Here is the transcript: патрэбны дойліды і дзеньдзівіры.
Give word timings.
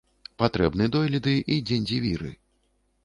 патрэбны 0.43 0.87
дойліды 0.95 1.33
і 1.53 1.59
дзеньдзівіры. 1.71 2.35